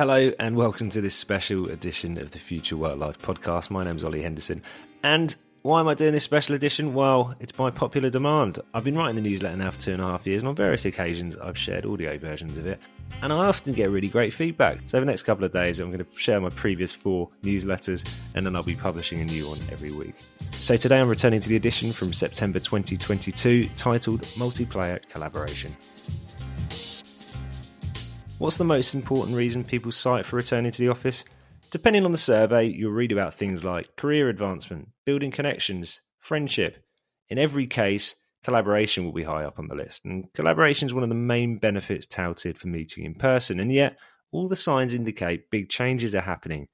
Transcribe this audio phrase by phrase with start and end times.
[0.00, 3.68] Hello, and welcome to this special edition of the Future Work Life podcast.
[3.68, 4.62] My name's Ollie Henderson,
[5.02, 6.94] and why am I doing this special edition?
[6.94, 8.60] Well, it's by popular demand.
[8.72, 10.86] I've been writing the newsletter now for two and a half years, and on various
[10.86, 12.80] occasions, I've shared audio versions of it,
[13.20, 14.78] and I often get really great feedback.
[14.86, 18.32] So, over the next couple of days, I'm going to share my previous four newsletters,
[18.34, 20.14] and then I'll be publishing a new one every week.
[20.52, 25.76] So, today I'm returning to the edition from September 2022 titled Multiplayer Collaboration.
[28.40, 31.26] What's the most important reason people cite for returning to the office?
[31.70, 36.82] Depending on the survey, you'll read about things like career advancement, building connections, friendship.
[37.28, 40.06] In every case, collaboration will be high up on the list.
[40.06, 43.60] And collaboration is one of the main benefits touted for meeting in person.
[43.60, 43.98] And yet,
[44.32, 46.68] all the signs indicate big changes are happening.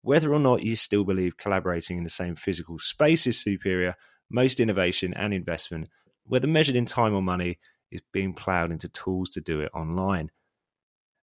[0.00, 3.96] Whether or not you still believe collaborating in the same physical space is superior,
[4.30, 5.90] most innovation and investment,
[6.24, 7.58] whether measured in time or money,
[7.90, 10.30] is being ploughed into tools to do it online.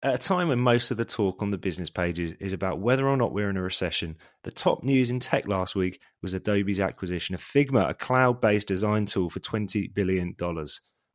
[0.04, 3.08] At a time when most of the talk on the business pages is about whether
[3.08, 6.78] or not we're in a recession, the top news in tech last week was Adobe's
[6.78, 10.36] acquisition of Figma, a cloud based design tool for $20 billion.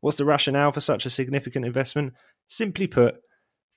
[0.01, 2.13] What's the rationale for such a significant investment?
[2.47, 3.17] Simply put,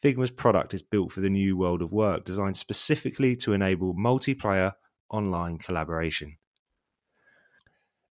[0.03, 4.73] Figma's product is built for the new world of work, designed specifically to enable multiplayer
[5.11, 6.39] online collaboration.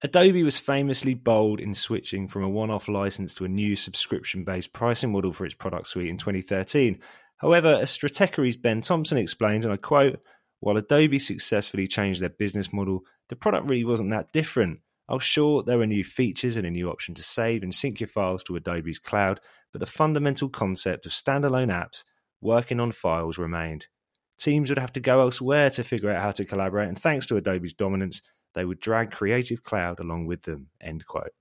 [0.02, 4.46] Adobe was famously bold in switching from a one off license to a new subscription
[4.46, 7.00] based pricing model for its product suite in 2013.
[7.38, 10.22] However, as Stratechery's Ben Thompson explains, and I quote,
[10.62, 14.80] while Adobe successfully changed their business model, the product really wasn't that different.
[15.10, 18.08] Oh, sure, there were new features and a new option to save and sync your
[18.08, 19.40] files to Adobe's cloud,
[19.74, 22.04] but the fundamental concept of standalone apps
[22.42, 23.88] working on files remained.
[24.38, 27.38] Teams would have to go elsewhere to figure out how to collaborate, and thanks to
[27.38, 28.22] Adobe's dominance,
[28.54, 30.68] they would drag Creative Cloud along with them.
[30.82, 31.32] End quote.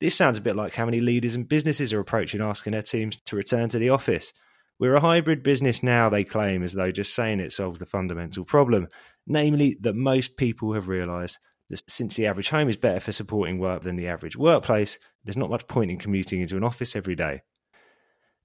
[0.00, 3.16] This sounds a bit like how many leaders and businesses are approaching asking their teams
[3.26, 4.32] to return to the office.
[4.78, 8.44] We're a hybrid business now, they claim, as though just saying it solves the fundamental
[8.44, 8.88] problem,
[9.26, 11.38] namely that most people have realised
[11.70, 15.36] that since the average home is better for supporting work than the average workplace, there's
[15.36, 17.42] not much point in commuting into an office every day.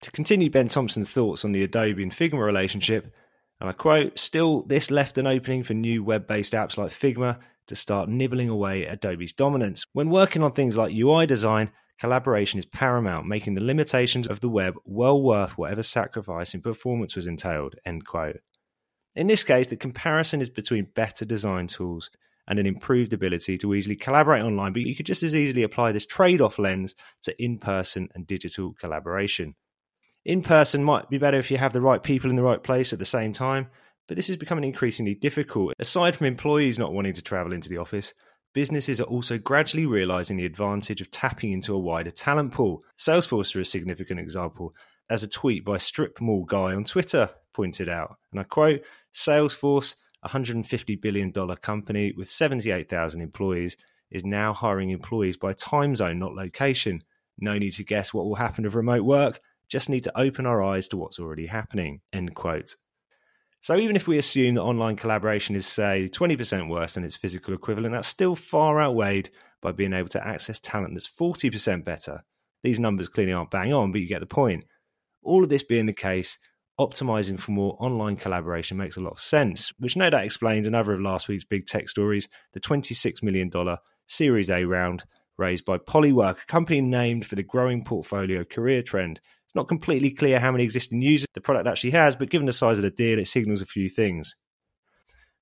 [0.03, 3.13] To continue Ben Thompson's thoughts on the Adobe and Figma relationship,
[3.61, 7.37] and I quote, still, this left an opening for new web based apps like Figma
[7.67, 9.85] to start nibbling away at Adobe's dominance.
[9.93, 11.69] When working on things like UI design,
[11.99, 17.15] collaboration is paramount, making the limitations of the web well worth whatever sacrifice in performance
[17.15, 17.75] was entailed.
[17.85, 18.39] End quote.
[19.15, 22.09] In this case, the comparison is between better design tools
[22.47, 25.91] and an improved ability to easily collaborate online, but you could just as easily apply
[25.91, 29.53] this trade off lens to in person and digital collaboration.
[30.23, 32.93] In person might be better if you have the right people in the right place
[32.93, 33.67] at the same time,
[34.07, 35.73] but this is becoming increasingly difficult.
[35.79, 38.13] Aside from employees not wanting to travel into the office,
[38.53, 42.83] businesses are also gradually realizing the advantage of tapping into a wider talent pool.
[42.99, 44.75] Salesforce are a significant example,
[45.09, 48.17] as a tweet by Strip Mall Guy on Twitter pointed out.
[48.31, 48.81] And I quote
[49.15, 53.75] Salesforce, a $150 billion company with 78,000 employees,
[54.11, 57.03] is now hiring employees by time zone, not location.
[57.39, 59.39] No need to guess what will happen with remote work
[59.71, 62.01] just need to open our eyes to what's already happening.
[62.11, 62.75] End quote.
[63.61, 67.53] So even if we assume that online collaboration is, say, 20% worse than its physical
[67.53, 69.29] equivalent, that's still far outweighed
[69.61, 72.23] by being able to access talent that's 40% better.
[72.63, 74.65] These numbers clearly aren't bang on, but you get the point.
[75.23, 76.37] All of this being the case,
[76.79, 80.93] optimizing for more online collaboration makes a lot of sense, which no doubt explains another
[80.93, 83.49] of last week's big tech stories the $26 million
[84.07, 85.05] Series A round
[85.37, 89.21] raised by Polywork, a company named for the growing portfolio career trend
[89.51, 92.53] it's not completely clear how many existing users the product actually has, but given the
[92.53, 94.37] size of the deal, it signals a few things.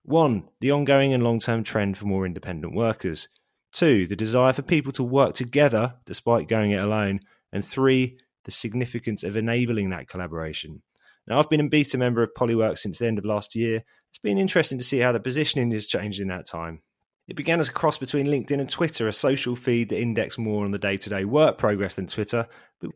[0.01, 3.27] One, the ongoing and long term trend for more independent workers.
[3.71, 7.19] Two, the desire for people to work together despite going it alone.
[7.53, 10.81] And three, the significance of enabling that collaboration.
[11.27, 13.83] Now, I've been a beta member of Polywork since the end of last year.
[14.09, 16.81] It's been interesting to see how the positioning has changed in that time.
[17.29, 20.65] It began as a cross between LinkedIn and Twitter, a social feed that indexed more
[20.65, 22.47] on the day to day work progress than Twitter,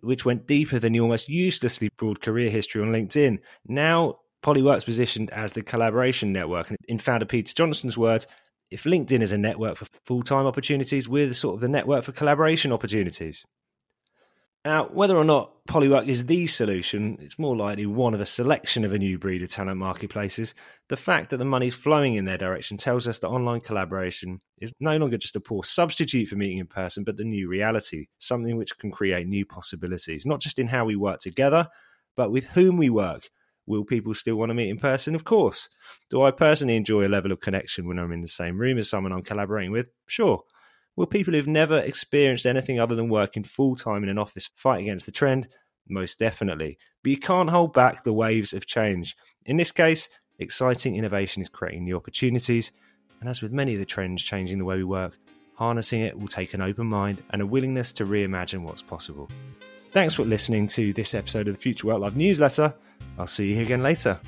[0.01, 3.37] which went deeper than the almost uselessly broad career history on LinkedIn.
[3.67, 6.69] Now, Polywork's positioned as the collaboration network.
[6.69, 8.25] And in founder Peter Johnston's words,
[8.71, 12.03] if LinkedIn is a network for full time opportunities, we're the sort of the network
[12.03, 13.45] for collaboration opportunities.
[14.65, 18.85] Now, whether or not Polywork is the solution, it's more likely one of a selection
[18.85, 20.55] of a new breed of talent marketplaces.
[20.87, 24.71] The fact that the money's flowing in their direction tells us that online collaboration is
[24.79, 28.55] no longer just a poor substitute for meeting in person, but the new reality, something
[28.55, 31.67] which can create new possibilities, not just in how we work together,
[32.15, 33.29] but with whom we work.
[33.65, 35.13] Will people still want to meet in person?
[35.13, 35.67] Of course.
[36.09, 38.89] Do I personally enjoy a level of connection when I'm in the same room as
[38.89, 39.89] someone I'm collaborating with?
[40.07, 40.41] Sure.
[40.95, 44.81] Will people who've never experienced anything other than working full time in an office fight
[44.81, 45.47] against the trend?
[45.89, 46.77] most definitely.
[47.03, 49.15] But you can't hold back the waves of change.
[49.45, 50.09] In this case,
[50.39, 52.71] exciting innovation is creating new opportunities.
[53.19, 55.17] And as with many of the trends changing the way we work,
[55.55, 59.29] harnessing it will take an open mind and a willingness to reimagine what's possible.
[59.91, 62.73] Thanks for listening to this episode of the Future Work Life newsletter.
[63.17, 64.19] I'll see you again later.